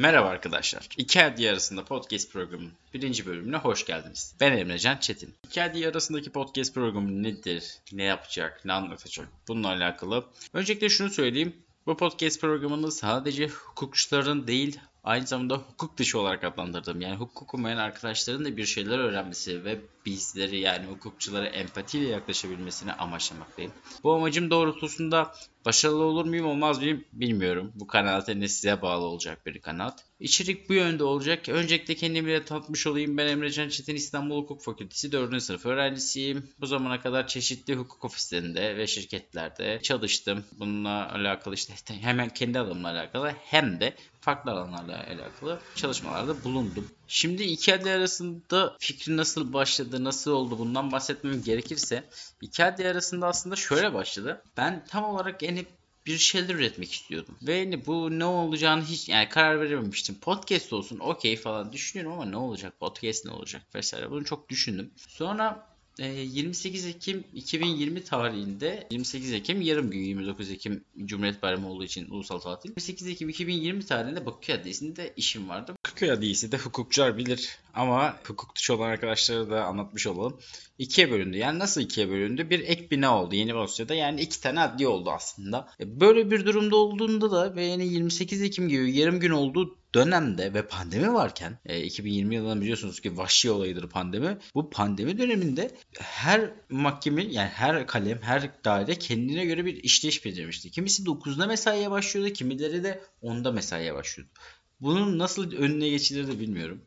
Merhaba 0.00 0.28
arkadaşlar. 0.28 0.88
İki 0.96 1.24
Adli 1.24 1.50
arasında 1.50 1.84
podcast 1.84 2.32
programının 2.32 2.72
birinci 2.94 3.26
bölümüne 3.26 3.56
hoş 3.56 3.86
geldiniz. 3.86 4.34
Ben 4.40 4.52
Emrecan 4.52 4.96
Çetin. 4.96 5.34
İki 5.46 5.62
Adli 5.62 5.88
arasındaki 5.88 6.30
podcast 6.30 6.74
programı 6.74 7.22
nedir, 7.22 7.78
ne 7.92 8.02
yapacak, 8.02 8.64
ne 8.64 8.72
anlatacak 8.72 9.28
bununla 9.48 9.68
alakalı. 9.68 10.24
Öncelikle 10.54 10.88
şunu 10.88 11.10
söyleyeyim. 11.10 11.56
Bu 11.86 11.96
podcast 11.96 12.40
programını 12.40 12.92
sadece 12.92 13.48
hukukçuların 13.48 14.46
değil 14.46 14.80
aynı 15.04 15.26
zamanda 15.26 15.56
hukuk 15.56 15.96
dışı 15.96 16.18
olarak 16.18 16.44
adlandırdım. 16.44 17.00
Yani 17.00 17.16
hukuk 17.16 17.42
okumayan 17.42 17.76
arkadaşların 17.76 18.44
da 18.44 18.56
bir 18.56 18.66
şeyler 18.66 18.98
öğrenmesi 18.98 19.64
ve 19.64 19.80
bizleri 20.06 20.60
yani 20.60 20.86
hukukçulara 20.86 21.46
empatiyle 21.46 22.08
yaklaşabilmesini 22.08 22.92
amaçlamaktayım. 22.92 23.72
Bu 24.04 24.14
amacım 24.14 24.50
doğrultusunda 24.50 25.32
başarılı 25.64 26.02
olur 26.04 26.24
muyum 26.24 26.46
olmaz 26.46 26.78
mıyım 26.78 27.04
bilmiyorum. 27.12 27.72
Bu 27.74 27.86
kanaat 27.86 28.28
ne 28.28 28.48
size 28.48 28.82
bağlı 28.82 29.04
olacak 29.04 29.46
bir 29.46 29.60
kanaat. 29.60 30.04
İçerik 30.20 30.68
bu 30.68 30.74
yönde 30.74 31.04
olacak. 31.04 31.48
Öncelikle 31.48 31.94
kendimi 31.94 32.44
tanıtmış 32.44 32.86
olayım. 32.86 33.16
Ben 33.16 33.26
Emrecan 33.26 33.68
Çetin 33.68 33.94
İstanbul 33.94 34.42
Hukuk 34.42 34.62
Fakültesi 34.62 35.12
4. 35.12 35.42
sınıf 35.42 35.66
öğrencisiyim. 35.66 36.50
Bu 36.60 36.66
zamana 36.66 37.00
kadar 37.00 37.26
çeşitli 37.26 37.74
hukuk 37.74 38.04
ofislerinde 38.04 38.76
ve 38.76 38.86
şirketlerde 38.86 39.80
çalıştım. 39.82 40.44
Bununla 40.58 41.12
alakalı 41.12 41.54
işte 41.54 41.74
hemen 42.00 42.28
kendi 42.28 42.58
alanımla 42.58 42.88
alakalı 42.88 43.34
hem 43.44 43.80
de 43.80 43.94
farklı 44.20 44.50
alanlarla 44.50 45.06
alakalı 45.06 45.58
çalışmalarda 45.74 46.44
bulundum. 46.44 46.88
Şimdi 47.08 47.42
iki 47.42 47.74
adli 47.74 47.90
arasında 47.90 48.76
fikri 48.78 49.16
nasıl 49.16 49.52
başladı, 49.52 50.04
nasıl 50.04 50.30
oldu 50.30 50.58
bundan 50.58 50.92
bahsetmem 50.92 51.42
gerekirse 51.42 52.04
iki 52.40 52.64
adli 52.64 52.88
arasında 52.88 53.26
aslında 53.26 53.56
şöyle 53.56 53.94
başladı. 53.94 54.42
Ben 54.56 54.84
tam 54.88 55.04
olarak 55.04 55.42
yani 55.42 55.66
bir 56.06 56.18
şeyler 56.18 56.54
üretmek 56.54 56.92
istiyordum. 56.92 57.34
Ve 57.42 57.54
yani 57.54 57.86
bu 57.86 58.18
ne 58.18 58.24
olacağını 58.24 58.84
hiç 58.84 59.08
yani 59.08 59.28
karar 59.28 59.60
verememiştim. 59.60 60.14
Podcast 60.14 60.72
olsun 60.72 60.98
okey 60.98 61.36
falan 61.36 61.72
düşünüyorum 61.72 62.12
ama 62.12 62.24
ne 62.24 62.36
olacak? 62.36 62.80
Podcast 62.80 63.24
ne 63.24 63.30
olacak 63.30 63.62
vesaire. 63.74 64.10
Bunu 64.10 64.24
çok 64.24 64.48
düşündüm. 64.48 64.90
Sonra 64.96 65.66
28 66.06 66.86
ee, 66.86 66.88
Ekim 66.88 67.24
2020 67.34 68.04
tarihinde 68.04 68.86
28 68.90 69.32
Ekim 69.32 69.60
yarım 69.60 69.90
gün 69.90 70.00
29 70.00 70.50
Ekim 70.50 70.84
Cumhuriyet 71.04 71.42
Bayramı 71.42 71.70
olduğu 71.70 71.84
için 71.84 72.10
ulusal 72.10 72.38
tatil. 72.38 72.68
28 72.68 73.08
Ekim 73.08 73.28
2020 73.28 73.86
tarihinde 73.86 74.26
Baküköy 74.26 74.54
Adliyesi'nde 74.54 75.12
işim 75.16 75.48
vardı. 75.48 75.74
Baküköy 75.84 76.10
Adliyesi 76.10 76.52
de 76.52 76.58
hukukçular 76.58 77.18
bilir 77.18 77.58
ama 77.74 78.16
hukuk 78.24 78.56
dışı 78.56 78.74
olan 78.74 78.88
arkadaşlara 78.88 79.50
da 79.50 79.64
anlatmış 79.64 80.06
olalım. 80.06 80.40
İkiye 80.78 81.10
bölündü. 81.10 81.36
Yani 81.36 81.58
nasıl 81.58 81.80
ikiye 81.80 82.08
bölündü? 82.08 82.50
Bir 82.50 82.60
ek 82.60 82.90
bina 82.90 83.22
oldu 83.22 83.34
yeni 83.34 83.54
Dosya'da. 83.54 83.94
Yani 83.94 84.20
iki 84.20 84.40
tane 84.40 84.60
adli 84.60 84.86
oldu 84.86 85.10
aslında. 85.10 85.68
E, 85.80 86.00
böyle 86.00 86.30
bir 86.30 86.46
durumda 86.46 86.76
olduğunda 86.76 87.30
da 87.30 87.56
ve 87.56 87.64
yani 87.64 87.88
28 87.88 88.42
Ekim 88.42 88.68
gibi 88.68 88.96
yarım 88.96 89.20
gün 89.20 89.30
olduğu 89.30 89.79
dönemde 89.94 90.54
ve 90.54 90.66
pandemi 90.66 91.14
varken 91.14 91.58
e, 91.66 91.82
2020 91.82 92.34
yılında 92.34 92.60
biliyorsunuz 92.60 93.00
ki 93.00 93.16
vahşi 93.16 93.50
olayıdır 93.50 93.88
pandemi. 93.88 94.38
Bu 94.54 94.70
pandemi 94.70 95.18
döneminde 95.18 95.70
her 95.98 96.50
mahkeme 96.70 97.24
yani 97.24 97.48
her 97.48 97.86
kalem 97.86 98.22
her 98.22 98.64
daire 98.64 98.94
kendine 98.94 99.44
göre 99.44 99.64
bir 99.64 99.74
işleyiş 99.74 100.24
belirlemişti. 100.24 100.70
Kimisi 100.70 101.02
9'da 101.02 101.46
mesaiye 101.46 101.90
başlıyordu 101.90 102.32
kimileri 102.32 102.84
de 102.84 103.02
10'da 103.22 103.52
mesaiye 103.52 103.94
başlıyordu. 103.94 104.32
Bunun 104.80 105.18
nasıl 105.18 105.52
önüne 105.52 105.88
geçilir 105.88 106.28
de 106.28 106.40
bilmiyorum. 106.40 106.82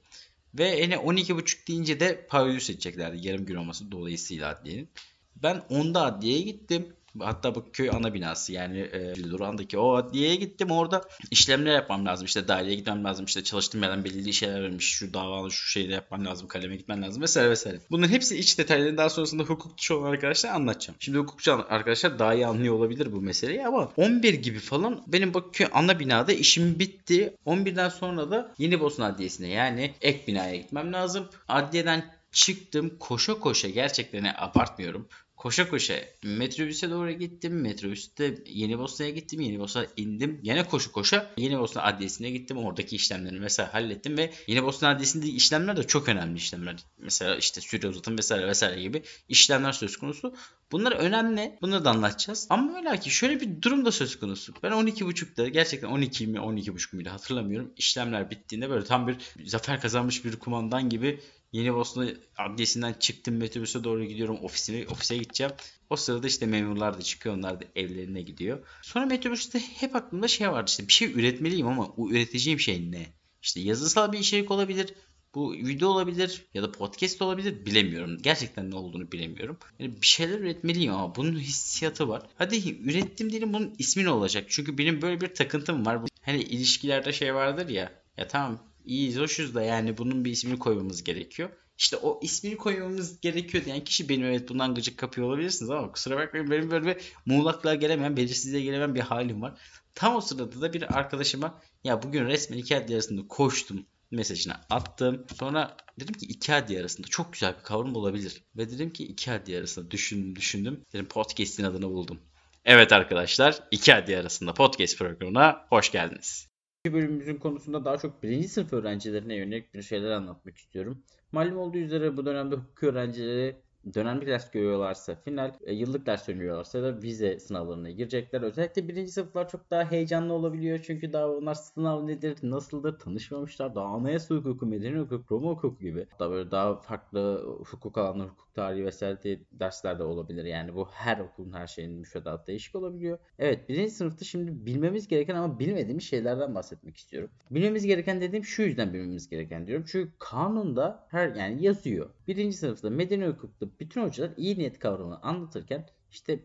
Ve 0.53 0.67
yani 0.67 0.95
12.30 0.95 1.67
deyince 1.67 1.99
de 1.99 2.27
pavyonu 2.29 2.59
seçeceklerdi 2.59 3.27
yarım 3.27 3.45
gün 3.45 3.55
olması 3.55 3.91
dolayısıyla 3.91 4.49
adliyenin. 4.49 4.89
Ben 5.35 5.57
10'da 5.57 6.05
adliyeye 6.05 6.41
gittim. 6.41 6.93
Hatta 7.19 7.55
bu 7.55 7.71
köy 7.73 7.89
ana 7.89 8.13
binası 8.13 8.53
yani 8.53 8.79
e, 8.79 9.23
Duran'daki 9.23 9.77
o 9.77 9.95
adliyeye 9.95 10.35
gittim. 10.35 10.71
Orada 10.71 11.01
işlemler 11.31 11.73
yapmam 11.73 12.05
lazım. 12.05 12.25
İşte 12.25 12.47
daireye 12.47 12.75
gitmem 12.75 13.03
lazım. 13.03 13.25
İşte 13.25 13.43
çalıştığım 13.43 13.83
yerden 13.83 14.03
belirli 14.03 14.33
şeyler 14.33 14.63
vermiş. 14.63 14.85
Şu 14.85 15.13
davanı 15.13 15.51
şu 15.51 15.69
şeyi 15.69 15.89
de 15.89 15.93
yapman 15.93 16.25
lazım. 16.25 16.47
Kaleme 16.47 16.75
gitmen 16.75 17.01
lazım 17.01 17.21
vesaire 17.21 17.49
vesaire. 17.49 17.79
Bunların 17.91 18.11
hepsi 18.11 18.37
iç 18.37 18.57
detaylarını 18.57 18.97
daha 18.97 19.09
sonrasında 19.09 19.43
hukukçu 19.43 19.95
olan 19.95 20.11
arkadaşlar 20.11 20.49
anlatacağım. 20.49 20.97
Şimdi 20.99 21.17
hukukçu 21.17 21.65
arkadaşlar 21.69 22.19
daha 22.19 22.33
iyi 22.33 22.47
anlıyor 22.47 22.75
olabilir 22.75 23.11
bu 23.11 23.21
meseleyi 23.21 23.67
ama 23.67 23.91
11 23.97 24.33
gibi 24.33 24.59
falan 24.59 25.03
benim 25.07 25.33
Baküköy 25.33 25.67
ana 25.73 25.99
binada 25.99 26.33
işim 26.33 26.79
bitti. 26.79 27.37
11'den 27.45 27.89
sonra 27.89 28.31
da 28.31 28.53
Yeni 28.57 28.79
Bosna 28.79 29.05
Adliyesi'ne 29.05 29.47
yani 29.47 29.93
ek 30.01 30.27
binaya 30.27 30.55
gitmem 30.55 30.93
lazım. 30.93 31.29
Adliyeden 31.47 32.13
çıktım 32.31 32.97
koşa 32.99 33.39
koşa 33.39 33.69
gerçekten 33.69 34.35
abartmıyorum. 34.37 35.07
Koşa 35.43 35.69
koşa 35.69 35.93
metrobüse 36.23 36.89
doğru 36.89 37.11
gittim. 37.11 37.61
Metrobüste 37.61 38.37
Yeni 38.45 38.79
Bosna'ya 38.79 39.11
gittim. 39.11 39.41
Yeni 39.41 39.59
Bosna'ya 39.59 39.87
indim. 39.97 40.39
Yine 40.43 40.63
koşu 40.63 40.91
koşa 40.91 41.33
Yeni 41.37 41.59
Bosna 41.59 41.83
Adliyesi'ne 41.83 42.29
gittim. 42.29 42.57
Oradaki 42.57 42.95
işlemleri 42.95 43.39
mesela 43.39 43.73
hallettim 43.73 44.17
ve 44.17 44.33
Yeni 44.47 44.63
Bosna 44.63 44.89
Adliyesi'nde 44.89 45.27
işlemler 45.27 45.77
de 45.77 45.83
çok 45.83 46.09
önemli 46.09 46.37
işlemler. 46.37 46.75
Mesela 46.97 47.35
işte 47.35 47.61
süre 47.61 47.87
uzatım 47.87 48.17
vesaire 48.17 48.47
vesaire 48.47 48.81
gibi 48.81 49.03
işlemler 49.29 49.71
söz 49.71 49.97
konusu. 49.97 50.35
Bunlar 50.71 50.91
önemli. 50.91 51.57
Bunları 51.61 51.85
da 51.85 51.89
anlatacağız. 51.89 52.47
Ama 52.49 52.77
öyle 52.77 52.99
ki 52.99 53.09
şöyle 53.09 53.39
bir 53.39 53.61
durum 53.61 53.85
da 53.85 53.91
söz 53.91 54.19
konusu. 54.19 54.53
Ben 54.63 54.71
12.30'da 54.71 55.47
gerçekten 55.47 55.87
12 55.87 56.27
mi 56.27 56.37
12.30 56.37 56.95
muydu 56.95 57.09
hatırlamıyorum. 57.09 57.73
İşlemler 57.77 58.29
bittiğinde 58.29 58.69
böyle 58.69 58.85
tam 58.85 59.07
bir 59.07 59.17
zafer 59.45 59.81
kazanmış 59.81 60.25
bir 60.25 60.39
kumandan 60.39 60.89
gibi 60.89 61.19
Yeni 61.53 61.73
Bosna 61.73 62.07
adliyesinden 62.37 62.93
çıktım 62.93 63.37
metrobüse 63.37 63.83
doğru 63.83 64.05
gidiyorum 64.05 64.37
ofisine 64.43 64.85
ofise 64.87 65.17
gideceğim. 65.17 65.53
O 65.89 65.95
sırada 65.95 66.27
işte 66.27 66.45
memurlar 66.45 66.97
da 66.97 67.01
çıkıyor 67.01 67.35
onlar 67.35 67.61
da 67.61 67.65
evlerine 67.75 68.21
gidiyor. 68.21 68.67
Sonra 68.81 69.05
metrobüste 69.05 69.59
hep 69.59 69.95
aklımda 69.95 70.27
şey 70.27 70.51
vardı 70.51 70.69
işte 70.69 70.87
bir 70.87 70.93
şey 70.93 71.11
üretmeliyim 71.11 71.67
ama 71.67 71.87
o 71.87 72.09
üreteceğim 72.09 72.59
şey 72.59 72.91
ne? 72.91 73.07
İşte 73.41 73.59
yazısal 73.59 74.11
bir 74.11 74.19
içerik 74.19 74.51
olabilir. 74.51 74.93
Bu 75.35 75.53
video 75.53 75.89
olabilir 75.89 76.45
ya 76.53 76.63
da 76.63 76.71
podcast 76.71 77.21
olabilir 77.21 77.65
bilemiyorum. 77.65 78.17
Gerçekten 78.21 78.71
ne 78.71 78.75
olduğunu 78.75 79.11
bilemiyorum. 79.11 79.57
Yani 79.79 80.01
bir 80.01 80.07
şeyler 80.07 80.39
üretmeliyim 80.39 80.93
ama 80.93 81.15
bunun 81.15 81.39
hissiyatı 81.39 82.09
var. 82.09 82.23
Hadi 82.35 82.69
ürettim 82.69 83.29
diyelim 83.29 83.53
bunun 83.53 83.75
ismi 83.79 84.03
ne 84.03 84.09
olacak? 84.09 84.45
Çünkü 84.49 84.77
benim 84.77 85.01
böyle 85.01 85.21
bir 85.21 85.33
takıntım 85.33 85.85
var. 85.85 85.99
Hani 86.21 86.41
ilişkilerde 86.43 87.13
şey 87.13 87.35
vardır 87.35 87.69
ya. 87.69 87.91
Ya 88.17 88.27
tamam 88.27 88.72
iyiyiz, 88.85 89.17
hoşuz 89.17 89.55
da 89.55 89.61
yani 89.61 89.97
bunun 89.97 90.25
bir 90.25 90.31
ismini 90.31 90.59
koymamız 90.59 91.03
gerekiyor. 91.03 91.49
İşte 91.77 91.97
o 91.97 92.19
ismini 92.23 92.57
koymamız 92.57 93.21
gerekiyor 93.21 93.65
diyen 93.65 93.83
kişi 93.83 94.09
benim 94.09 94.25
evet 94.25 94.49
bundan 94.49 94.75
gıcık 94.75 94.97
kapıyor 94.97 95.27
olabilirsiniz 95.27 95.71
ama 95.71 95.91
kusura 95.91 96.17
bakmayın 96.17 96.51
benim 96.51 96.71
böyle 96.71 96.85
bir 96.85 96.95
muğlaklığa 97.25 97.75
gelemeyen, 97.75 98.17
belirsizliğe 98.17 98.63
gelemeyen 98.63 98.95
bir 98.95 98.99
halim 98.99 99.41
var. 99.41 99.59
Tam 99.95 100.15
o 100.15 100.21
sırada 100.21 100.61
da 100.61 100.73
bir 100.73 100.97
arkadaşıma 100.97 101.61
ya 101.83 102.03
bugün 102.03 102.25
resmen 102.25 102.57
iki 102.57 102.77
adli 102.77 102.93
arasında 102.93 103.27
koştum 103.27 103.85
mesajını 104.11 104.53
attım. 104.69 105.25
Sonra 105.35 105.77
dedim 105.99 106.13
ki 106.13 106.25
iki 106.25 106.53
adli 106.53 106.79
arasında 106.79 107.07
çok 107.07 107.33
güzel 107.33 107.55
bir 107.57 107.63
kavram 107.63 107.95
olabilir. 107.95 108.43
Ve 108.57 108.69
dedim 108.69 108.93
ki 108.93 109.03
iki 109.03 109.31
adli 109.31 109.57
arasında 109.57 109.91
düşündüm 109.91 110.35
düşündüm. 110.35 110.81
Dedim 110.93 111.07
podcast'in 111.07 111.63
adını 111.63 111.89
buldum. 111.89 112.19
Evet 112.65 112.93
arkadaşlar 112.93 113.59
iki 113.71 113.95
adli 113.95 114.17
arasında 114.17 114.53
podcast 114.53 114.97
programına 114.97 115.65
hoş 115.69 115.91
geldiniz 115.91 116.52
bölümümüzün 116.91 117.37
konusunda 117.37 117.85
daha 117.85 117.97
çok 117.97 118.23
birinci 118.23 118.47
sınıf 118.47 118.73
öğrencilerine 118.73 119.35
yönelik 119.35 119.73
bir 119.73 119.81
şeyler 119.81 120.11
anlatmak 120.11 120.57
istiyorum. 120.57 121.03
Malum 121.31 121.57
olduğu 121.57 121.77
üzere 121.77 122.17
bu 122.17 122.25
dönemde 122.25 122.55
hukuk 122.55 122.83
öğrencileri 122.83 123.55
dönemlik 123.93 124.27
ders 124.27 124.51
görüyorlarsa, 124.51 125.15
final 125.15 125.53
e, 125.63 125.73
yıllık 125.73 126.05
ders 126.05 126.25
görüyorlarsa 126.25 126.83
da 126.83 127.01
vize 127.01 127.39
sınavlarına 127.39 127.89
girecekler. 127.89 128.41
Özellikle 128.41 128.87
birinci 128.87 129.11
sınıflar 129.11 129.49
çok 129.49 129.71
daha 129.71 129.91
heyecanlı 129.91 130.33
olabiliyor. 130.33 130.79
Çünkü 130.83 131.13
daha 131.13 131.29
onlar 131.29 131.53
sınav 131.53 132.07
nedir, 132.07 132.37
nasıldır 132.43 132.99
tanışmamışlar. 132.99 133.75
Daha 133.75 133.85
anayasa 133.85 134.35
hukuku, 134.35 134.65
medeni 134.65 134.99
hukuk, 134.99 135.31
Roma 135.31 135.51
hukuku 135.51 135.79
gibi. 135.79 136.07
Hatta 136.09 136.31
böyle 136.31 136.51
daha 136.51 136.75
farklı 136.75 137.45
hukuk 137.71 137.97
alanları, 137.97 138.29
hukuk 138.29 138.53
tarihi 138.53 138.85
vesaire 138.85 139.23
de 139.23 139.39
dersler 139.51 139.99
de 139.99 140.03
olabilir. 140.03 140.45
Yani 140.45 140.75
bu 140.75 140.87
her 140.91 141.19
okulun 141.19 141.53
her 141.53 141.67
şeyin 141.67 141.91
müfredatı 141.91 142.47
değişik 142.47 142.75
olabiliyor. 142.75 143.17
Evet 143.39 143.69
birinci 143.69 143.91
sınıfta 143.91 144.25
şimdi 144.25 144.65
bilmemiz 144.65 145.07
gereken 145.07 145.35
ama 145.35 145.59
bilmediğimiz 145.59 146.03
şeylerden 146.03 146.55
bahsetmek 146.55 146.97
istiyorum. 146.97 147.29
Bilmemiz 147.51 147.85
gereken 147.85 148.21
dediğim 148.21 148.45
şu 148.45 148.61
yüzden 148.61 148.93
bilmemiz 148.93 149.29
gereken 149.29 149.67
diyorum. 149.67 149.85
Çünkü 149.87 150.11
kanunda 150.19 151.07
her 151.09 151.35
yani 151.35 151.63
yazıyor. 151.63 152.09
Birinci 152.27 152.57
sınıfta 152.57 152.89
medeni 152.89 153.27
hukukta 153.27 153.72
bütün 153.79 154.03
hocalar 154.03 154.31
iyi 154.37 154.57
niyet 154.57 154.79
kavramını 154.79 155.21
anlatırken 155.21 155.89
işte 156.11 156.39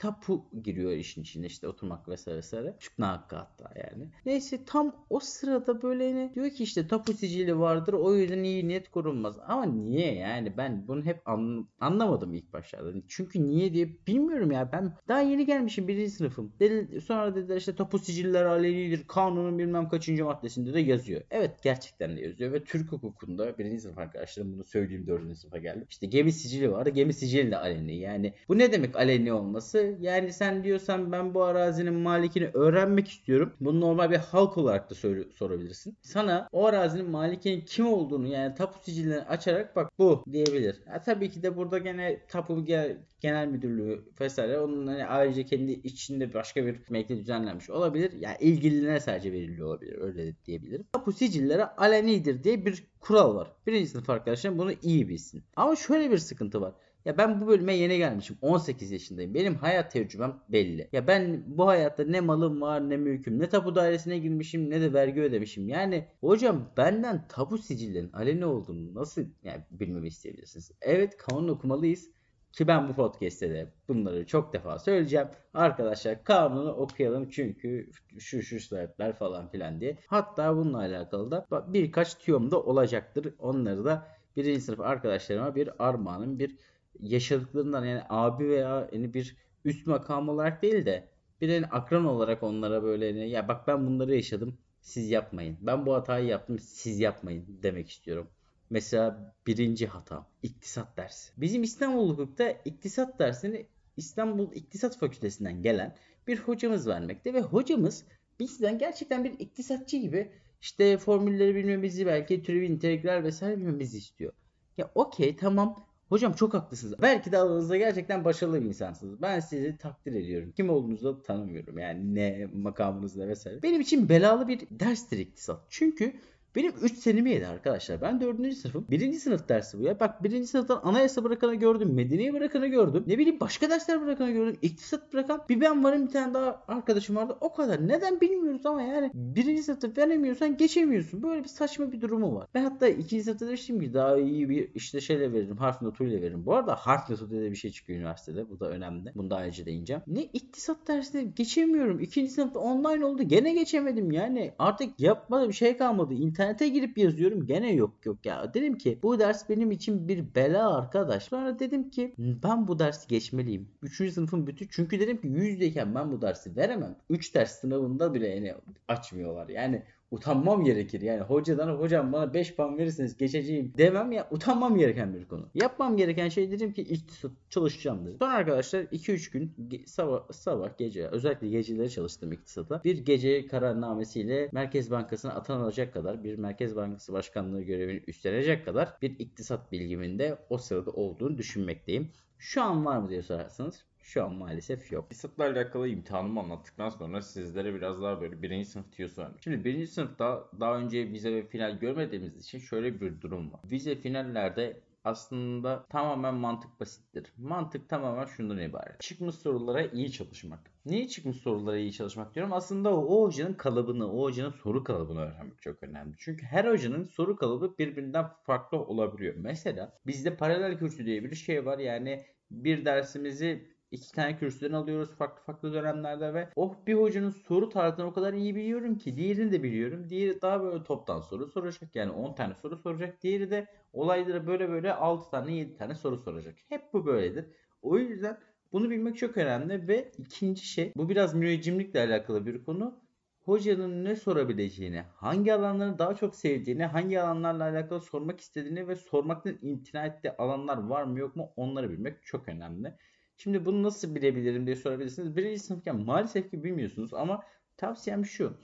tapu 0.00 0.44
giriyor 0.62 0.92
işin 0.92 1.22
içine 1.22 1.46
işte 1.46 1.68
oturmak 1.68 2.08
vesaire 2.08 2.38
vesaire. 2.38 2.76
Çıkma 2.80 3.08
hakkı 3.08 3.36
hatta 3.36 3.72
yani. 3.76 4.08
Neyse 4.26 4.64
tam 4.64 4.96
o 5.10 5.20
sırada 5.20 5.82
böyle 5.82 6.14
ne 6.14 6.34
diyor 6.34 6.50
ki 6.50 6.62
işte 6.62 6.88
tapu 6.88 7.12
sicili 7.12 7.58
vardır 7.58 7.92
o 7.92 8.14
yüzden 8.14 8.42
iyi 8.42 8.68
niyet 8.68 8.90
korunmaz. 8.90 9.36
Ama 9.46 9.64
niye 9.64 10.14
yani 10.14 10.56
ben 10.56 10.88
bunu 10.88 11.04
hep 11.04 11.28
an, 11.28 11.68
anlamadım 11.80 12.34
ilk 12.34 12.52
başlarda. 12.52 12.92
Çünkü 13.08 13.46
niye 13.46 13.74
diye 13.74 13.88
bilmiyorum 14.06 14.50
ya 14.50 14.72
ben 14.72 14.96
daha 15.08 15.20
yeni 15.20 15.46
gelmişim 15.46 15.88
birinci 15.88 16.10
sınıfım. 16.10 16.52
Dedi, 16.60 17.00
sonra 17.00 17.34
dediler 17.34 17.56
işte 17.56 17.74
tapu 17.74 17.98
siciller 17.98 18.44
alenidir 18.44 19.04
kanunun 19.08 19.58
bilmem 19.58 19.88
kaçıncı 19.88 20.24
maddesinde 20.24 20.74
de 20.74 20.80
yazıyor. 20.80 21.22
Evet 21.30 21.62
gerçekten 21.62 22.16
de 22.16 22.20
yazıyor 22.20 22.52
ve 22.52 22.64
Türk 22.64 22.92
hukukunda 22.92 23.58
birinci 23.58 23.80
sınıf 23.80 23.98
arkadaşlarım 23.98 24.52
bunu 24.52 24.64
söyleyeyim 24.64 25.06
dördüncü 25.06 25.34
sınıfa 25.34 25.58
geldim. 25.58 25.86
İşte 25.90 26.06
gemi 26.06 26.32
sicili 26.32 26.72
vardı 26.72 26.90
gemi 26.90 27.14
sicili 27.14 27.50
de 27.50 27.56
aleni 27.56 27.96
yani 27.96 28.34
bu 28.48 28.58
ne 28.58 28.72
demek 28.72 28.96
aleni 28.96 29.32
olması? 29.32 29.89
Yani 30.00 30.32
sen 30.32 30.64
diyorsan 30.64 31.12
ben 31.12 31.34
bu 31.34 31.44
arazinin 31.44 31.94
malikini 31.94 32.50
öğrenmek 32.54 33.08
istiyorum. 33.08 33.52
Bunu 33.60 33.80
normal 33.80 34.10
bir 34.10 34.16
halk 34.16 34.58
olarak 34.58 34.90
da 34.90 34.94
sorabilirsin. 35.32 35.96
Sana 36.02 36.48
o 36.52 36.66
arazinin 36.66 37.10
malikinin 37.10 37.60
kim 37.60 37.86
olduğunu 37.86 38.26
yani 38.26 38.54
tapu 38.54 38.78
sicillerini 38.84 39.22
açarak 39.22 39.76
bak 39.76 39.90
bu 39.98 40.24
diyebilir. 40.32 40.82
Ha, 40.86 41.02
tabii 41.02 41.30
ki 41.30 41.42
de 41.42 41.56
burada 41.56 41.78
gene 41.78 42.26
tapu 42.28 42.60
Ge- 42.60 42.96
genel 43.20 43.46
müdürlüğü 43.48 44.04
vesaire 44.20 44.58
onun 44.60 44.86
hani 44.86 45.06
ayrıca 45.06 45.42
kendi 45.42 45.72
içinde 45.72 46.34
başka 46.34 46.66
bir 46.66 46.76
metne 46.90 47.16
düzenlenmiş 47.18 47.70
olabilir. 47.70 48.12
Yani 48.12 48.36
ilgililerine 48.40 49.00
sadece 49.00 49.32
veriliyor 49.32 49.68
olabilir. 49.68 49.98
Öyle 50.00 50.34
diyebilirim. 50.46 50.84
Tapu 50.92 51.12
sicilleri 51.12 51.64
alenidir 51.64 52.44
diye 52.44 52.66
bir 52.66 52.84
kural 53.00 53.34
var. 53.34 53.52
Birinci 53.66 53.86
sınıf 53.90 54.10
arkadaşlar 54.10 54.58
bunu 54.58 54.72
iyi 54.82 55.08
bilsin. 55.08 55.44
Ama 55.56 55.76
şöyle 55.76 56.10
bir 56.10 56.18
sıkıntı 56.18 56.60
var. 56.60 56.74
Ya 57.04 57.18
ben 57.18 57.40
bu 57.40 57.46
bölüme 57.46 57.74
yeni 57.74 57.98
gelmişim. 57.98 58.38
18 58.42 58.90
yaşındayım. 58.90 59.34
Benim 59.34 59.54
hayat 59.54 59.92
tecrübem 59.92 60.40
belli. 60.48 60.88
Ya 60.92 61.06
ben 61.06 61.44
bu 61.46 61.66
hayatta 61.66 62.04
ne 62.04 62.20
malım 62.20 62.60
var 62.60 62.90
ne 62.90 62.96
mülküm. 62.96 63.38
Ne 63.38 63.48
tapu 63.48 63.74
dairesine 63.74 64.18
girmişim 64.18 64.70
ne 64.70 64.80
de 64.80 64.92
vergi 64.92 65.20
ödemişim. 65.20 65.68
Yani 65.68 66.08
hocam 66.20 66.72
benden 66.76 67.28
tapu 67.28 67.58
sicillerin 67.58 68.12
aleni 68.12 68.44
olduğunu 68.44 68.94
nasıl 68.94 69.22
yani 69.44 69.64
bilmemi 69.70 70.08
isteyebilirsiniz? 70.08 70.72
Evet 70.80 71.16
kanun 71.16 71.48
okumalıyız. 71.48 72.10
Ki 72.52 72.66
ben 72.66 72.88
bu 72.88 72.94
podcast'te 72.94 73.50
de 73.50 73.72
bunları 73.88 74.26
çok 74.26 74.52
defa 74.52 74.78
söyleyeceğim. 74.78 75.26
Arkadaşlar 75.54 76.24
kanunu 76.24 76.72
okuyalım 76.72 77.28
çünkü 77.28 77.90
şu 78.18 78.42
şu 78.42 78.60
sebepler 78.60 79.12
falan 79.12 79.48
filan 79.48 79.80
diye. 79.80 79.98
Hatta 80.06 80.56
bununla 80.56 80.78
alakalı 80.78 81.30
da 81.30 81.46
birkaç 81.72 82.18
tüyom 82.18 82.50
da 82.50 82.62
olacaktır. 82.62 83.34
Onları 83.38 83.84
da 83.84 84.06
birinci 84.36 84.60
sınıf 84.60 84.80
arkadaşlarıma 84.80 85.54
bir 85.54 85.88
armağanım, 85.88 86.38
bir 86.38 86.56
yaşadıklarından 87.00 87.84
yani 87.84 88.02
abi 88.08 88.48
veya 88.48 88.88
yani 88.92 89.14
bir 89.14 89.36
üst 89.64 89.86
makam 89.86 90.28
olarak 90.28 90.62
değil 90.62 90.86
de 90.86 91.08
bir 91.40 91.48
yani 91.48 91.66
akran 91.66 92.04
olarak 92.04 92.42
onlara 92.42 92.82
böyle 92.82 93.06
yani, 93.06 93.30
ya 93.30 93.48
bak 93.48 93.66
ben 93.66 93.86
bunları 93.86 94.14
yaşadım 94.14 94.58
siz 94.80 95.10
yapmayın. 95.10 95.58
Ben 95.60 95.86
bu 95.86 95.94
hatayı 95.94 96.26
yaptım 96.26 96.58
siz 96.58 97.00
yapmayın 97.00 97.44
demek 97.62 97.90
istiyorum. 97.90 98.28
Mesela 98.70 99.34
birinci 99.46 99.86
hata 99.86 100.26
iktisat 100.42 100.96
dersi. 100.96 101.32
Bizim 101.36 101.62
İstanbul 101.62 102.10
Hukuk'ta 102.10 102.50
iktisat 102.50 103.18
dersini 103.18 103.66
İstanbul 103.96 104.52
İktisat 104.52 104.98
Fakültesinden 104.98 105.62
gelen 105.62 105.96
bir 106.26 106.38
hocamız 106.38 106.88
vermekte 106.88 107.34
ve 107.34 107.40
hocamız 107.40 108.04
bizden 108.40 108.78
gerçekten 108.78 109.24
bir 109.24 109.32
iktisatçı 109.38 109.96
gibi 109.96 110.32
işte 110.60 110.98
formülleri 110.98 111.54
bilmemizi 111.54 112.06
belki 112.06 112.42
türevi 112.42 112.66
integral 112.66 113.22
vesaire 113.22 113.56
bilmemizi 113.56 113.98
istiyor. 113.98 114.32
Ya 114.78 114.90
okey 114.94 115.36
tamam 115.36 115.86
Hocam 116.10 116.32
çok 116.32 116.54
haklısınız. 116.54 116.94
Belki 117.02 117.32
de 117.32 117.38
alanınızda 117.38 117.76
gerçekten 117.76 118.24
başarılı 118.24 118.60
bir 118.60 118.66
insansınız. 118.66 119.22
Ben 119.22 119.40
sizi 119.40 119.76
takdir 119.76 120.12
ediyorum. 120.12 120.52
Kim 120.56 120.70
olduğunuzu 120.70 121.18
da 121.18 121.22
tanımıyorum. 121.22 121.78
Yani 121.78 122.14
ne 122.14 122.48
makamınızda 122.54 123.28
vesaire. 123.28 123.62
Benim 123.62 123.80
için 123.80 124.08
belalı 124.08 124.48
bir 124.48 124.60
derstir 124.70 125.18
iktisat. 125.18 125.60
Çünkü 125.68 126.12
benim 126.56 126.72
3 126.82 126.98
senemi 126.98 127.30
yedi 127.30 127.46
arkadaşlar. 127.46 128.00
Ben 128.00 128.20
4. 128.20 128.54
sınıfım. 128.54 128.86
1. 128.90 129.12
sınıf 129.12 129.48
dersi 129.48 129.78
bu 129.78 129.82
ya. 129.82 130.00
Bak 130.00 130.24
1. 130.24 130.44
sınıftan 130.44 130.80
anayasa 130.82 131.24
bırakanı 131.24 131.54
gördüm. 131.54 131.94
Medeniye 131.94 132.32
bırakanı 132.32 132.66
gördüm. 132.66 133.04
Ne 133.06 133.18
bileyim 133.18 133.40
başka 133.40 133.70
dersler 133.70 134.02
bırakanı 134.02 134.30
gördüm. 134.30 134.56
İktisat 134.62 135.12
bırakan. 135.12 135.42
Bir 135.48 135.60
ben 135.60 135.84
varım 135.84 136.06
bir 136.06 136.12
tane 136.12 136.34
daha 136.34 136.62
arkadaşım 136.68 137.16
vardı. 137.16 137.36
O 137.40 137.52
kadar. 137.52 137.88
Neden 137.88 138.20
bilmiyoruz 138.20 138.66
ama 138.66 138.82
yani 138.82 139.10
1. 139.14 139.62
sınıfta 139.62 139.88
veremiyorsan 139.96 140.56
geçemiyorsun. 140.56 141.22
Böyle 141.22 141.44
bir 141.44 141.48
saçma 141.48 141.92
bir 141.92 142.00
durumu 142.00 142.34
var. 142.34 142.46
Ben 142.54 142.62
hatta 142.62 142.88
2. 142.88 143.22
sınıfta 143.22 143.46
demiştim 143.46 143.80
ki 143.80 143.94
daha 143.94 144.18
iyi 144.18 144.48
bir 144.48 144.70
işte 144.74 145.00
şeyle 145.00 145.32
veririm. 145.32 145.56
Harf 145.56 145.82
notuyla 145.82 146.20
veririm. 146.20 146.46
Bu 146.46 146.54
arada 146.54 146.74
harf 146.74 147.10
notu 147.10 147.30
diye 147.30 147.50
bir 147.50 147.56
şey 147.56 147.70
çıkıyor 147.70 147.98
üniversitede. 147.98 148.50
Bu 148.50 148.60
da 148.60 148.70
önemli. 148.70 149.12
Bunu 149.14 149.30
da 149.30 149.36
ayrıca 149.36 149.66
değineceğim. 149.66 150.02
Ne 150.06 150.22
iktisat 150.22 150.88
dersine 150.88 151.22
geçemiyorum. 151.22 152.00
2. 152.00 152.28
sınıfta 152.28 152.60
online 152.60 153.04
oldu. 153.04 153.22
Gene 153.22 153.54
geçemedim 153.54 154.12
yani. 154.12 154.52
Artık 154.58 155.00
yapmadı 155.00 155.48
bir 155.48 155.54
şey 155.54 155.76
kalmadı. 155.76 156.14
İnternete 156.40 156.68
girip 156.68 156.98
yazıyorum 156.98 157.46
gene 157.46 157.72
yok 157.72 158.06
yok 158.06 158.26
ya. 158.26 158.54
Dedim 158.54 158.78
ki 158.78 158.98
bu 159.02 159.18
ders 159.18 159.48
benim 159.48 159.70
için 159.70 160.08
bir 160.08 160.34
bela 160.34 160.76
arkadaş. 160.76 161.22
Sonra 161.22 161.58
dedim 161.58 161.90
ki 161.90 162.14
ben 162.18 162.68
bu 162.68 162.78
dersi 162.78 163.08
geçmeliyim. 163.08 163.68
3. 163.82 164.12
sınıfın 164.12 164.46
bütün 164.46 164.68
çünkü 164.70 165.00
dedim 165.00 165.20
ki 165.20 165.26
yüzdeyken 165.28 165.94
ben 165.94 166.12
bu 166.12 166.22
dersi 166.22 166.56
veremem. 166.56 166.96
3 167.10 167.34
ders 167.34 167.60
sınavında 167.60 168.14
bile 168.14 168.28
yani 168.28 168.54
açmıyorlar. 168.88 169.48
Yani 169.48 169.82
utanmam 170.10 170.64
gerekir. 170.64 171.00
Yani 171.00 171.20
hocadan 171.20 171.68
hocam 171.68 172.12
bana 172.12 172.34
5 172.34 172.54
puan 172.54 172.78
verirseniz 172.78 173.16
geçeceğim 173.16 173.72
demem 173.78 174.12
ya 174.12 174.28
utanmam 174.30 174.78
gereken 174.78 175.14
bir 175.14 175.28
konu. 175.28 175.48
Yapmam 175.54 175.96
gereken 175.96 176.28
şey 176.28 176.50
dedim 176.50 176.72
ki 176.72 176.82
iktisat 176.82 177.30
çalışacağım 177.50 178.06
dedim. 178.06 178.16
Sonra 178.18 178.32
arkadaşlar 178.32 178.82
2-3 178.82 179.32
gün 179.32 179.54
sabah, 179.86 180.32
sabah 180.32 180.78
gece 180.78 181.06
özellikle 181.06 181.48
geceleri 181.48 181.90
çalıştım 181.90 182.32
iktisata. 182.32 182.84
Bir 182.84 182.98
gece 182.98 183.46
kararnamesiyle 183.46 184.48
Merkez 184.52 184.90
Bankası'na 184.90 185.32
atanılacak 185.32 185.92
kadar 185.92 186.24
bir 186.24 186.38
Merkez 186.38 186.76
Bankası 186.76 187.12
Başkanlığı 187.12 187.62
görevini 187.62 188.02
üstlenecek 188.06 188.64
kadar 188.64 188.96
bir 189.02 189.18
iktisat 189.18 189.72
bilgimin 189.72 190.18
de 190.18 190.38
o 190.50 190.58
sırada 190.58 190.90
olduğunu 190.90 191.38
düşünmekteyim. 191.38 192.10
Şu 192.38 192.62
an 192.62 192.84
var 192.84 192.98
mı 192.98 193.08
diye 193.08 193.22
sorarsanız 193.22 193.84
şu 194.02 194.24
an 194.24 194.34
maalesef 194.34 194.92
yok. 194.92 195.04
İktisatla 195.04 195.44
alakalı 195.44 195.88
imtihanımı 195.88 196.40
anlattıktan 196.40 196.88
sonra 196.88 197.22
sizlere 197.22 197.74
biraz 197.74 198.02
daha 198.02 198.20
böyle 198.20 198.42
birinci 198.42 198.68
sınıf 198.68 198.92
tiyosu. 198.92 199.26
Şimdi 199.44 199.64
birinci 199.64 199.86
sınıfta 199.86 200.48
daha 200.60 200.78
önce 200.78 201.12
vize 201.12 201.32
ve 201.32 201.46
final 201.46 201.78
görmediğimiz 201.78 202.36
için 202.36 202.58
şöyle 202.58 203.00
bir 203.00 203.20
durum 203.20 203.52
var. 203.52 203.60
Vize 203.70 203.94
finallerde 203.94 204.80
aslında 205.04 205.86
tamamen 205.90 206.34
mantık 206.34 206.80
basittir. 206.80 207.32
Mantık 207.36 207.88
tamamen 207.88 208.26
şundan 208.26 208.58
ibaret. 208.58 209.00
Çıkmış 209.00 209.34
sorulara 209.34 209.82
iyi 209.82 210.12
çalışmak. 210.12 210.70
Niye 210.86 211.08
çıkmış 211.08 211.36
sorulara 211.36 211.78
iyi 211.78 211.92
çalışmak 211.92 212.34
diyorum? 212.34 212.52
Aslında 212.52 212.96
o 212.96 213.22
hocanın 213.22 213.54
kalıbını, 213.54 214.12
o 214.12 214.22
hocanın 214.22 214.50
soru 214.50 214.84
kalıbını 214.84 215.20
öğrenmek 215.20 215.62
çok 215.62 215.82
önemli. 215.82 216.14
Çünkü 216.18 216.46
her 216.46 216.64
hocanın 216.64 217.04
soru 217.04 217.36
kalıbı 217.36 217.78
birbirinden 217.78 218.26
farklı 218.42 218.78
olabiliyor. 218.78 219.34
Mesela 219.38 219.98
bizde 220.06 220.36
paralel 220.36 220.78
kürsü 220.78 221.06
diye 221.06 221.24
bir 221.24 221.34
şey 221.34 221.66
var. 221.66 221.78
Yani 221.78 222.24
bir 222.50 222.84
dersimizi 222.84 223.70
iki 223.90 224.12
tane 224.12 224.36
kürsüden 224.36 224.72
alıyoruz 224.72 225.10
farklı 225.10 225.42
farklı 225.44 225.72
dönemlerde 225.72 226.34
ve 226.34 226.48
oh 226.56 226.74
bir 226.86 226.94
hocanın 226.94 227.30
soru 227.30 227.68
tarzını 227.68 228.06
o 228.06 228.12
kadar 228.12 228.32
iyi 228.34 228.56
biliyorum 228.56 228.98
ki 228.98 229.16
diğerini 229.16 229.52
de 229.52 229.62
biliyorum. 229.62 230.08
Diğeri 230.08 230.42
daha 230.42 230.62
böyle 230.62 230.84
toptan 230.84 231.20
soru 231.20 231.46
soracak 231.46 231.96
yani 231.96 232.10
10 232.12 232.34
tane 232.34 232.54
soru 232.54 232.76
soracak. 232.76 233.22
Diğeri 233.22 233.50
de 233.50 233.66
olaylara 233.92 234.46
böyle 234.46 234.68
böyle 234.68 234.94
6 234.94 235.30
tane 235.30 235.54
7 235.56 235.76
tane 235.76 235.94
soru 235.94 236.18
soracak. 236.18 236.54
Hep 236.68 236.92
bu 236.92 237.06
böyledir. 237.06 237.46
O 237.82 237.98
yüzden 237.98 238.38
bunu 238.72 238.90
bilmek 238.90 239.16
çok 239.18 239.36
önemli 239.36 239.88
ve 239.88 240.12
ikinci 240.18 240.66
şey 240.66 240.92
bu 240.96 241.08
biraz 241.08 241.34
müneccimlikle 241.34 242.00
alakalı 242.00 242.46
bir 242.46 242.64
konu. 242.64 243.00
Hocanın 243.44 244.04
ne 244.04 244.16
sorabileceğini, 244.16 245.04
hangi 245.14 245.54
alanları 245.54 245.98
daha 245.98 246.14
çok 246.14 246.36
sevdiğini, 246.36 246.84
hangi 246.86 247.20
alanlarla 247.20 247.64
alakalı 247.64 248.00
sormak 248.00 248.40
istediğini 248.40 248.88
ve 248.88 248.96
sormaktan 248.96 249.58
imtina 249.62 250.06
ettiği 250.06 250.30
alanlar 250.30 250.78
var 250.88 251.02
mı 251.02 251.18
yok 251.18 251.36
mu 251.36 251.52
onları 251.56 251.90
bilmek 251.90 252.26
çok 252.26 252.48
önemli. 252.48 252.94
Şimdi 253.42 253.64
bunu 253.64 253.82
nasıl 253.82 254.14
bilebilirim 254.14 254.66
diye 254.66 254.76
sorabilirsiniz. 254.76 255.36
Birinci 255.36 255.58
sınıfken 255.58 255.96
maalesef 255.96 256.50
ki 256.50 256.64
bilmiyorsunuz 256.64 257.14
ama 257.14 257.42
tavsiyem 257.76 258.24
şu. 258.24 258.56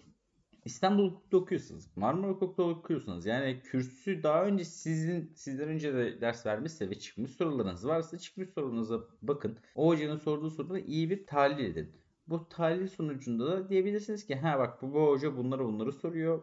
İstanbul 0.64 1.11
Hukuk'ta 1.11 1.37
okuyorsunuz. 1.37 1.97
Marmara 1.97 2.30
Hukuk'ta 2.30 2.62
okuyorsunuz. 2.62 3.26
Yani 3.26 3.61
kürsü 3.62 4.23
daha 4.23 4.45
önce 4.45 4.64
sizin 4.64 5.33
sizden 5.35 5.68
önce 5.68 5.95
de 5.95 6.21
ders 6.21 6.47
vermişse 6.47 6.90
ve 6.90 6.99
çıkmış 6.99 7.30
sorularınız 7.30 7.87
varsa 7.87 8.18
çıkmış 8.18 8.49
sorularınıza 8.50 9.00
bakın. 9.23 9.59
O 9.75 9.88
hocanın 9.88 10.18
sorduğu 10.18 10.50
soruları 10.50 10.80
iyi 10.80 11.11
bir 11.11 11.26
tahlil 11.26 11.64
edin. 11.64 11.92
Bu 12.26 12.49
tahlil 12.49 12.88
sonucunda 12.88 13.47
da 13.47 13.68
diyebilirsiniz 13.68 14.26
ki 14.26 14.35
ha 14.35 14.59
bak 14.59 14.83
bu, 14.83 14.92
bu 14.95 15.09
hoca 15.09 15.37
bunları 15.37 15.64
bunları 15.64 15.92
soruyor 15.92 16.42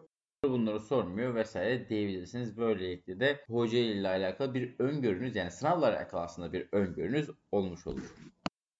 bunları 0.50 0.80
sormuyor 0.80 1.34
vesaire 1.34 1.88
diyebilirsiniz. 1.88 2.56
Böylelikle 2.56 3.20
de 3.20 3.40
hoca 3.48 3.78
ile 3.78 4.08
alakalı 4.08 4.54
bir 4.54 4.74
öngörünüz 4.78 5.36
yani 5.36 5.50
sınavla 5.50 5.86
alakalı 5.86 6.20
aslında 6.20 6.52
bir 6.52 6.68
öngörünüz 6.72 7.30
olmuş 7.52 7.86
olur. 7.86 8.14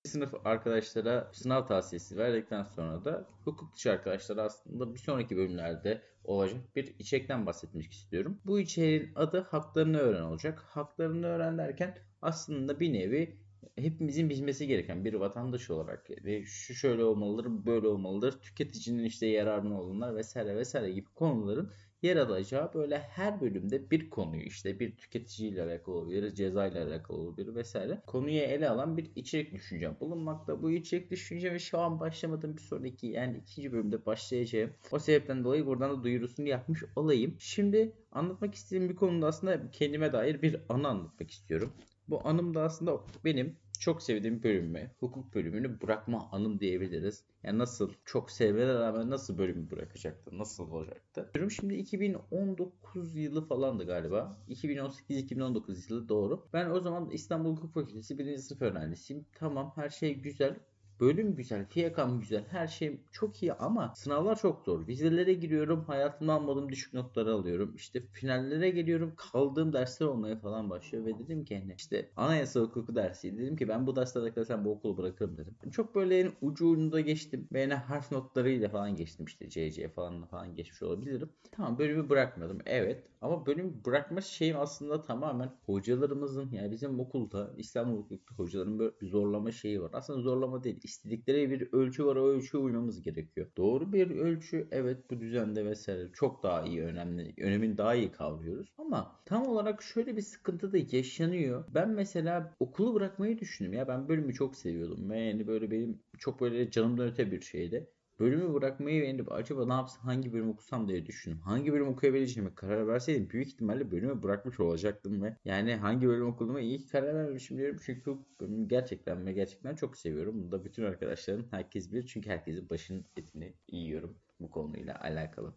Sınıf 0.05 0.35
arkadaşlara 0.47 1.31
sınav 1.33 1.67
tavsiyesi 1.67 2.17
verdikten 2.17 2.63
sonra 2.63 3.05
da 3.05 3.27
hukuk 3.45 3.75
dışı 3.75 3.93
arkadaşlara 3.93 4.43
aslında 4.43 4.95
bir 4.95 4.99
sonraki 4.99 5.37
bölümlerde 5.37 6.03
olacak 6.25 6.77
bir 6.77 6.95
içerikten 6.99 7.47
bahsetmek 7.47 7.93
istiyorum. 7.93 8.41
Bu 8.45 8.61
içeriğin 8.61 9.13
adı 9.15 9.41
haklarını 9.41 9.99
öğren 9.99 10.23
olacak. 10.23 10.59
Haklarını 10.59 11.27
öğren 11.27 11.59
derken 11.59 11.99
aslında 12.23 12.81
bir 12.81 12.93
nevi 12.93 13.39
hepimizin 13.77 14.31
bilmesi 14.31 14.67
gereken 14.67 15.05
bir 15.05 15.15
vatandaş 15.15 15.71
olarak 15.71 16.11
ve 16.25 16.45
şu 16.45 16.75
şöyle 16.75 17.05
olmalıdır, 17.05 17.67
böyle 17.67 17.89
olmalıdır, 17.89 18.41
tüketicinin 18.41 19.05
işte 19.05 19.27
yararına 19.27 19.81
olanlar 19.81 20.17
vesaire 20.17 20.57
vesaire 20.57 20.91
gibi 20.91 21.07
konuların 21.15 21.73
yer 22.05 22.17
alacağı 22.17 22.75
böyle 22.75 22.99
her 22.99 23.41
bölümde 23.41 23.91
bir 23.91 24.11
konuyu 24.11 24.43
işte 24.43 24.81
bir 24.81 24.97
tüketiciyle 24.97 25.63
alakalı 25.63 25.95
olabilir, 25.95 26.35
ceza 26.35 26.67
ile 26.67 26.83
alakalı 26.83 27.17
olabilir 27.17 27.55
vesaire 27.55 28.03
konuyu 28.07 28.37
ele 28.37 28.69
alan 28.69 28.97
bir 28.97 29.11
içerik 29.17 29.53
düşüneceğim 29.53 29.97
bulunmakta. 30.01 30.63
Bu 30.63 30.71
içerik 30.71 31.11
düşüneceğim 31.11 31.55
ve 31.55 31.59
şu 31.59 31.79
an 31.79 32.01
başlamadım 32.01 32.57
bir 32.57 32.63
sonraki 32.63 33.07
yani 33.07 33.39
ikinci 33.39 33.73
bölümde 33.73 34.07
başlayacağım. 34.07 34.71
O 34.93 34.99
sebepten 34.99 35.45
dolayı 35.45 35.67
buradan 35.67 35.99
da 35.99 36.05
duyurusunu 36.05 36.49
yapmış 36.49 36.85
olayım. 36.97 37.37
Şimdi 37.39 37.93
anlatmak 38.13 38.55
istediğim 38.55 38.89
bir 38.89 38.97
konuda 38.97 39.27
aslında 39.27 39.71
kendime 39.71 40.13
dair 40.13 40.43
bir 40.43 40.57
anı 40.69 40.89
anlatmak 40.89 41.31
istiyorum. 41.31 41.73
Bu 42.09 42.21
anım 42.29 42.55
da 42.55 42.63
aslında 42.63 43.01
benim 43.25 43.57
çok 43.81 44.03
sevdiğim 44.03 44.43
bölümü, 44.43 44.91
hukuk 45.01 45.35
bölümünü 45.35 45.81
bırakma 45.81 46.29
anım 46.33 46.61
diyebiliriz. 46.61 47.25
Yani 47.43 47.59
nasıl 47.59 47.93
çok 48.05 48.31
sevmene 48.31 48.75
rağmen 48.75 49.11
nasıl 49.11 49.39
bölümü 49.39 49.71
bırakacaktı? 49.71 50.39
Nasıl 50.39 50.71
olacaktı? 50.71 51.31
Bölüm 51.35 51.51
şimdi 51.51 51.75
2019 51.75 53.17
yılı 53.17 53.47
falandı 53.47 53.87
galiba. 53.87 54.39
2018-2019 54.49 55.93
yılı 55.93 56.09
doğru. 56.09 56.49
Ben 56.53 56.71
o 56.71 56.81
zaman 56.81 57.11
İstanbul 57.11 57.57
Hukuk 57.57 57.75
Fakültesi 57.75 58.19
1. 58.19 58.37
sınıf 58.39 58.63
öğrencisiyim. 58.63 59.27
Tamam 59.39 59.73
her 59.75 59.91
şey 59.91 60.15
güzel. 60.15 60.57
Bölüm 61.01 61.37
güzel, 61.37 61.67
fiyakam 61.69 62.21
güzel, 62.21 62.45
her 62.51 62.67
şey 62.67 63.01
çok 63.13 63.43
iyi 63.43 63.53
ama 63.53 63.93
sınavlar 63.97 64.39
çok 64.39 64.63
zor. 64.65 64.87
Vizelere 64.87 65.35
giriyorum, 65.35 65.85
hayatımda 65.85 66.33
almadığım 66.33 66.69
düşük 66.69 66.95
notları 66.95 67.33
alıyorum. 67.33 67.75
İşte 67.77 68.03
finallere 68.13 68.71
geliyorum, 68.71 69.13
kaldığım 69.17 69.73
dersler 69.73 70.07
olmaya 70.07 70.37
falan 70.39 70.71
başlıyor 70.71 71.07
ve 71.07 71.19
dedim 71.19 71.45
ki 71.45 71.59
hani 71.59 71.75
işte 71.79 72.11
anayasa 72.17 72.61
hukuku 72.61 72.95
dersi 72.95 73.39
dedim 73.39 73.57
ki 73.57 73.69
ben 73.69 73.87
bu 73.87 73.97
derslerde 73.97 74.35
kalırsam 74.35 74.65
bu 74.65 74.71
okulu 74.73 74.97
bırakırım 74.97 75.37
dedim. 75.39 75.55
Çok 75.73 75.95
böyle 75.95 76.21
en 76.21 76.33
ucu 76.43 76.67
ucunda 76.69 77.01
geçtim 77.01 77.49
ve 77.53 77.61
yine 77.63 77.75
harf 77.75 78.13
notlarıyla 78.13 78.69
falan 78.69 78.97
geçtim 78.97 79.27
işte 79.27 79.49
CC 79.49 79.89
falan 79.89 80.27
falan 80.27 80.55
geçmiş 80.55 80.83
olabilirim. 80.83 81.31
Tamam 81.53 81.79
bölümü 81.79 82.09
bırakmadım 82.09 82.59
evet 82.67 83.03
ama 83.21 83.47
bölümü 83.47 83.73
bırakma 83.87 84.21
şeyim 84.21 84.57
aslında 84.61 85.03
tamamen 85.03 85.51
hocalarımızın 85.67 86.51
yani 86.53 86.71
bizim 86.71 87.01
okulda 87.01 87.51
İstanbul 87.57 87.99
Hukuk'ta 87.99 88.35
hocaların 88.35 88.79
böyle 88.79 89.01
bir 89.01 89.07
zorlama 89.07 89.53
şeyi 89.53 89.83
var. 89.83 89.91
Aslında 89.95 90.21
zorlama 90.21 90.65
değil. 90.65 90.81
İstedikleri 90.85 91.51
bir 91.51 91.73
ölçü 91.73 92.07
var 92.07 92.17
o 92.17 92.29
ölçüye 92.29 92.63
uymamız 92.63 93.03
gerekiyor. 93.03 93.47
Doğru 93.57 93.93
bir 93.93 94.11
ölçü 94.11 94.69
evet 94.71 95.11
bu 95.11 95.21
düzende 95.21 95.65
vesaire 95.65 96.13
çok 96.13 96.43
daha 96.43 96.63
iyi 96.63 96.83
önemli. 96.83 97.35
Önemin 97.39 97.77
daha 97.77 97.95
iyi 97.95 98.13
kavruyoruz. 98.13 98.73
Ama 98.79 99.21
tam 99.25 99.47
olarak 99.47 99.83
şöyle 99.83 100.17
bir 100.17 100.23
sıkıntı 100.23 100.73
da 100.73 100.79
yaşanıyor. 100.97 101.65
Ben 101.75 101.91
mesela 101.91 102.57
okulu 102.61 102.95
bırakmayı 102.95 103.39
düşündüm 103.39 103.73
ya 103.73 103.89
ben 103.89 104.09
bölümü 104.09 104.35
çok 104.35 104.57
seviyordum 104.57 105.11
ve 105.11 105.21
yani 105.21 105.47
böyle 105.47 105.71
benim 105.71 106.03
çok 106.19 106.41
böyle 106.41 106.71
canımdan 106.71 107.09
öte 107.09 107.33
bir 107.33 107.41
şeydi. 107.41 107.94
Bölümü 108.21 108.55
bırakmayı 108.55 109.03
beğenip 109.03 109.33
acaba 109.33 109.67
ne 109.67 109.73
yapsam 109.73 110.05
hangi 110.05 110.33
bölüm 110.33 110.51
okusam 110.51 110.89
diye 110.89 111.07
düşündüm. 111.07 111.41
Hangi 111.41 111.73
bölüm 111.73 111.89
okuyabileceğime 111.89 112.55
karar 112.55 112.87
verseydim 112.87 113.31
büyük 113.31 113.49
ihtimalle 113.49 113.91
bölümü 113.91 114.23
bırakmış 114.23 114.61
olacaktım 114.61 115.23
ve 115.23 115.37
yani 115.45 115.75
hangi 115.75 116.09
bölüm 116.09 116.27
okuduğuma 116.27 116.61
iyi 116.61 116.79
ki 116.79 116.89
karar 116.89 117.15
vermemişim 117.15 117.59
diyorum. 117.59 117.81
Çünkü 117.85 118.19
bölümü 118.41 118.69
gerçekten 118.69 119.27
ve 119.27 119.33
gerçekten 119.33 119.75
çok 119.75 119.97
seviyorum. 119.97 120.43
Bunu 120.43 120.53
da 120.53 120.65
bütün 120.65 120.85
arkadaşlarım 120.85 121.47
herkes 121.51 121.93
bilir. 121.93 122.07
Çünkü 122.07 122.31
herkesin 122.31 122.71
başının 122.71 123.05
etini 123.17 123.55
yiyorum 123.69 124.17
bu 124.41 124.51
konuyla 124.51 125.01
alakalı. 125.01 125.55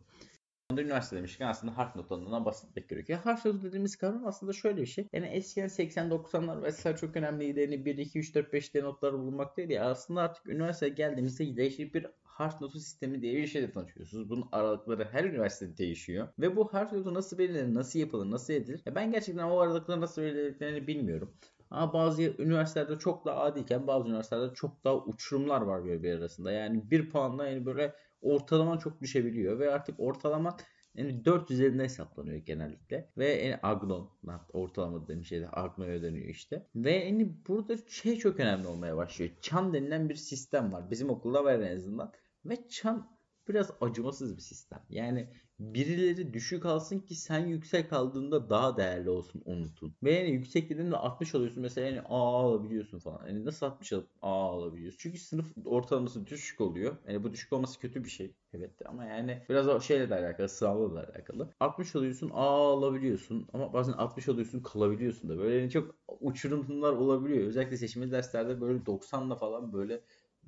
Anda 0.71 0.81
üniversite 0.81 1.15
demişken 1.15 1.47
aslında 1.47 1.77
harf 1.77 1.95
notlarından 1.95 2.45
bahsetmek 2.45 2.89
gerekiyor. 2.89 3.19
Harf 3.23 3.45
notu 3.45 3.61
dediğimiz 3.61 3.95
kavram 3.95 4.27
aslında 4.27 4.53
şöyle 4.53 4.81
bir 4.81 4.85
şey. 4.85 5.07
Yani 5.13 5.25
eskiden 5.25 5.67
80-90'lar 5.67 6.63
vesaire 6.63 6.97
çok 6.97 7.15
önemliydi. 7.15 7.59
Yani 7.59 7.85
1, 7.85 7.97
2, 7.97 8.19
3, 8.19 8.35
4, 8.35 8.53
5 8.53 8.73
diye 8.73 8.83
notlar 8.83 9.13
bulunmaktaydı. 9.13 9.73
Ya 9.73 9.85
aslında 9.85 10.21
artık 10.21 10.47
üniversiteye 10.47 10.91
geldiğimizde 10.91 11.57
değişik 11.57 11.95
bir 11.95 12.05
harf 12.23 12.61
notu 12.61 12.79
sistemi 12.79 13.21
diye 13.21 13.35
bir 13.35 13.47
şeyle 13.47 13.71
tanışıyorsunuz. 13.71 14.29
Bunun 14.29 14.49
aralıkları 14.51 15.05
her 15.11 15.23
üniversitede 15.23 15.77
değişiyor. 15.77 16.27
Ve 16.39 16.55
bu 16.55 16.73
harf 16.73 16.93
notu 16.93 17.13
nasıl 17.13 17.37
belirlenir, 17.37 17.73
nasıl 17.73 17.99
yapılır, 17.99 18.31
nasıl 18.31 18.53
edilir? 18.53 18.81
Ya 18.85 18.95
ben 18.95 19.11
gerçekten 19.11 19.43
o 19.43 19.59
aralıkları 19.59 20.01
nasıl 20.01 20.21
belirlediklerini 20.21 20.87
bilmiyorum. 20.87 21.33
Ama 21.71 21.93
bazı 21.93 22.21
üniversitelerde 22.23 22.99
çok 22.99 23.25
daha 23.25 23.39
adiyken 23.39 23.87
bazı 23.87 24.07
üniversitelerde 24.07 24.53
çok 24.53 24.83
daha 24.83 24.97
uçurumlar 24.97 25.61
var 25.61 25.85
birbiri 25.85 26.17
arasında. 26.17 26.51
Yani 26.51 26.91
bir 26.91 27.09
puanla 27.09 27.47
yani 27.47 27.65
böyle 27.65 27.93
ortalama 28.21 28.79
çok 28.79 29.01
düşebiliyor 29.01 29.59
ve 29.59 29.71
artık 29.71 29.99
ortalama 29.99 30.57
yani 30.95 31.25
4 31.25 31.51
üzerinde 31.51 31.83
hesaplanıyor 31.83 32.37
genellikle. 32.37 33.09
Ve 33.17 33.27
yani 33.27 33.59
Agnon 33.63 34.09
ortalama 34.53 35.03
dediğim 35.03 35.25
şey 35.25 35.41
de 35.41 35.49
Agnon'a 35.51 36.01
dönüyor 36.01 36.27
işte. 36.27 36.67
Ve 36.75 36.91
yani 36.91 37.35
burada 37.47 37.77
şey 37.87 38.17
çok 38.17 38.39
önemli 38.39 38.67
olmaya 38.67 38.97
başlıyor. 38.97 39.31
Çan 39.41 39.73
denilen 39.73 40.09
bir 40.09 40.15
sistem 40.15 40.73
var. 40.73 40.91
Bizim 40.91 41.09
okulda 41.09 41.43
var 41.43 41.59
en 41.59 41.77
azından. 41.77 42.13
Ve 42.45 42.67
çan 42.67 43.16
biraz 43.49 43.71
acımasız 43.81 44.37
bir 44.37 44.41
sistem. 44.41 44.79
Yani 44.89 45.29
birileri 45.59 46.33
düşük 46.33 46.65
alsın 46.65 46.99
ki 46.99 47.15
sen 47.15 47.45
yüksek 47.45 47.93
aldığında 47.93 48.49
daha 48.49 48.77
değerli 48.77 49.09
olsun 49.09 49.41
unutun. 49.45 49.95
Ve 50.03 50.11
yani 50.13 50.31
yüksek 50.31 50.69
dediğinde 50.69 50.97
60 50.97 51.35
alıyorsun 51.35 51.61
mesela 51.61 51.87
yani 51.87 52.01
A 52.01 52.43
alabiliyorsun 52.43 52.99
falan. 52.99 53.27
Yani 53.27 53.45
nasıl 53.45 53.65
60 53.65 53.93
alıp 53.93 54.09
A 54.21 54.29
alabiliyorsun? 54.29 54.99
Çünkü 55.01 55.17
sınıf 55.17 55.45
ortalaması 55.65 56.27
düşük 56.27 56.61
oluyor. 56.61 56.97
Yani 57.07 57.23
bu 57.23 57.33
düşük 57.33 57.53
olması 57.53 57.79
kötü 57.79 58.03
bir 58.03 58.09
şey. 58.09 58.33
Evet 58.53 58.71
ama 58.85 59.05
yani 59.05 59.41
biraz 59.49 59.67
o 59.67 59.81
şeyle 59.81 60.09
de 60.09 60.15
alakalı, 60.15 60.49
sınavla 60.49 60.95
da 60.95 60.99
alakalı. 60.99 61.49
60 61.59 61.95
alıyorsun 61.95 62.29
A 62.29 62.71
alabiliyorsun 62.73 63.47
ama 63.53 63.73
bazen 63.73 63.93
60 63.93 64.29
alıyorsun 64.29 64.59
kalabiliyorsun 64.59 65.29
da. 65.29 65.37
Böyle 65.37 65.55
yani 65.55 65.69
çok 65.71 65.95
uçurumlar 66.19 66.93
olabiliyor. 66.93 67.47
Özellikle 67.47 67.77
seçmeli 67.77 68.11
derslerde 68.11 68.61
böyle 68.61 68.85
90'la 68.85 69.35
falan 69.35 69.73
böyle 69.73 70.01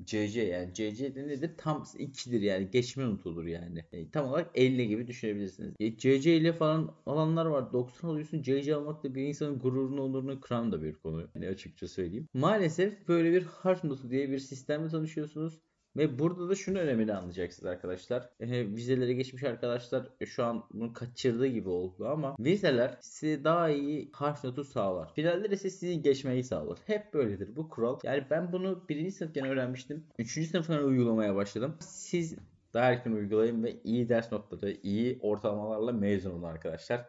CC 0.06 0.41
yani 0.41 0.74
CC 0.74 1.15
de 1.15 1.27
nedir? 1.27 1.51
Tam 1.58 1.84
2'dir 2.00 2.41
yani 2.41 2.72
geçme 2.72 3.06
notudur 3.06 3.46
yani. 3.46 3.86
E, 3.91 4.10
tam 4.10 4.27
olarak 4.27 4.51
50 4.56 4.88
gibi 4.88 5.08
düşünebilirsiniz. 5.08 5.74
E, 5.79 5.98
CC 5.98 6.38
ile 6.38 6.53
falan 6.53 6.96
alanlar 7.06 7.46
var. 7.46 7.74
90 7.74 8.10
alıyorsun. 8.10 8.41
CC 8.41 8.75
almak 8.75 9.03
da 9.03 9.15
bir 9.15 9.24
insanın 9.24 9.60
gururunu 9.60 10.01
onurunu 10.01 10.41
kıran 10.41 10.72
da 10.72 10.84
bir 10.84 10.94
konu. 10.94 11.27
Yani 11.36 11.48
açıkça 11.48 11.88
söyleyeyim. 11.88 12.27
Maalesef 12.34 13.08
böyle 13.08 13.32
bir 13.34 13.44
harf 13.44 13.84
notu 13.84 14.10
diye 14.10 14.29
bir 14.29 14.39
sistemle 14.39 14.89
tanışıyorsunuz. 14.89 15.60
Ve 16.00 16.20
burada 16.20 16.50
da 16.50 16.56
şunu 16.56 16.77
önemini 16.77 17.13
anlayacaksınız 17.13 17.65
arkadaşlar. 17.65 18.29
E, 18.39 18.68
vizelere 18.68 19.13
geçmiş 19.13 19.44
arkadaşlar 19.44 20.08
e, 20.22 20.25
şu 20.25 20.44
an 20.44 20.63
bunu 20.74 20.94
kaçırdığı 20.94 21.48
gibi 21.48 21.70
oldu 21.70 22.08
ama 22.08 22.36
vizeler 22.39 22.98
size 23.01 23.44
daha 23.44 23.70
iyi 23.70 24.10
harf 24.13 24.44
notu 24.44 24.63
sağlar. 24.63 25.13
Finaller 25.13 25.50
ise 25.50 25.70
sizin 25.70 26.01
geçmeyi 26.01 26.44
sağlar. 26.44 26.79
Hep 26.86 27.13
böyledir 27.13 27.56
bu 27.56 27.70
kural. 27.70 28.00
Yani 28.03 28.24
ben 28.29 28.51
bunu 28.51 28.86
birinci 28.89 29.12
sınıfken 29.12 29.46
öğrenmiştim. 29.46 30.03
Üçüncü 30.20 30.48
sınıftan 30.50 30.84
uygulamaya 30.84 31.36
başladım. 31.36 31.75
Siz 31.79 32.36
daha 32.74 32.91
erken 32.91 33.12
uygulayın 33.12 33.63
ve 33.63 33.82
iyi 33.84 34.10
ders 34.10 34.32
notları, 34.32 34.77
iyi 34.84 35.20
ortalamalarla 35.22 35.91
mezun 35.91 36.32
olun 36.32 36.44
arkadaşlar. 36.44 37.06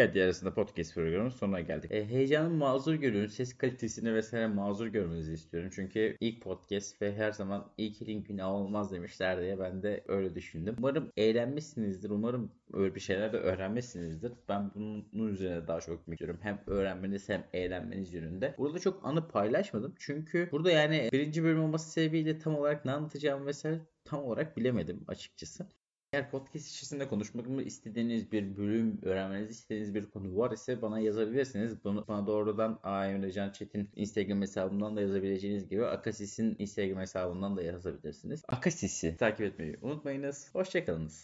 Geldi 0.00 0.24
arasında 0.24 0.54
podcast 0.54 0.94
programının 0.94 1.28
sonuna 1.28 1.60
geldik. 1.60 1.92
E, 1.92 2.08
heyecanımı 2.08 2.56
mazur 2.56 2.94
görüyorum. 2.94 3.30
Ses 3.30 3.58
kalitesini 3.58 4.14
vesaire 4.14 4.46
mazur 4.46 4.86
görmenizi 4.86 5.32
istiyorum. 5.32 5.70
Çünkü 5.74 6.16
ilk 6.20 6.42
podcast 6.42 7.02
ve 7.02 7.16
her 7.16 7.32
zaman 7.32 7.70
ilk 7.78 8.02
elin 8.02 8.24
günah 8.24 8.48
olmaz 8.48 8.92
demişler 8.92 9.40
diye 9.40 9.58
ben 9.58 9.82
de 9.82 10.04
öyle 10.08 10.34
düşündüm. 10.34 10.74
Umarım 10.78 11.12
eğlenmişsinizdir. 11.16 12.10
Umarım 12.10 12.52
öyle 12.72 12.94
bir 12.94 13.00
şeyler 13.00 13.32
de 13.32 13.36
öğrenmişsinizdir. 13.36 14.32
Ben 14.48 14.70
bunun 14.74 15.28
üzerine 15.28 15.68
daha 15.68 15.80
çok 15.80 16.08
istiyorum. 16.08 16.38
Hem 16.42 16.60
öğrenmeniz 16.66 17.28
hem 17.28 17.44
eğlenmeniz 17.52 18.14
yönünde. 18.14 18.54
Burada 18.58 18.78
çok 18.78 19.06
anı 19.06 19.28
paylaşmadım. 19.28 19.94
Çünkü 19.98 20.48
burada 20.52 20.70
yani 20.70 21.08
birinci 21.12 21.44
bölüm 21.44 21.62
olması 21.62 21.90
sebebiyle 21.90 22.38
tam 22.38 22.54
olarak 22.54 22.84
ne 22.84 22.92
anlatacağım 22.92 23.46
vesaire 23.46 23.80
tam 24.04 24.24
olarak 24.24 24.56
bilemedim 24.56 25.04
açıkçası. 25.08 25.66
Eğer 26.12 26.30
podcast 26.30 26.68
içerisinde 26.68 27.08
konuşmamı 27.08 27.62
istediğiniz 27.62 28.32
bir 28.32 28.56
bölüm, 28.56 28.98
öğrenmenizi 29.02 29.52
istediğiniz 29.52 29.94
bir 29.94 30.10
konu 30.10 30.36
var 30.36 30.50
ise 30.50 30.82
bana 30.82 30.98
yazabilirsiniz. 31.00 31.84
Bunu 31.84 32.04
bana 32.08 32.26
doğrudan. 32.26 32.80
Emrecan 32.84 33.50
Çetin 33.52 33.88
Instagram 33.96 34.42
hesabından 34.42 34.96
da 34.96 35.00
yazabileceğiniz 35.00 35.68
gibi 35.68 35.86
Akasis'in 35.86 36.56
Instagram 36.58 37.00
hesabından 37.00 37.56
da 37.56 37.62
yazabilirsiniz. 37.62 38.42
Akasis'i 38.48 39.16
takip 39.16 39.40
etmeyi 39.40 39.76
unutmayınız. 39.82 40.50
Hoşçakalınız. 40.54 41.18